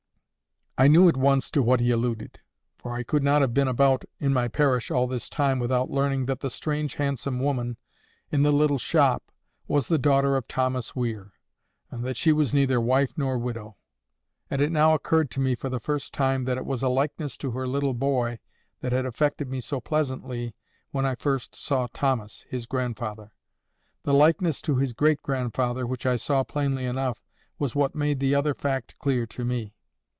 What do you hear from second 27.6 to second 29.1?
what made the other fact